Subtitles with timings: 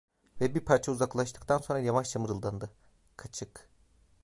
[0.41, 2.69] Ve bir parça uzaklaştıktan sonra yavaşça mırıldandı
[3.17, 3.69] "Kaçık!"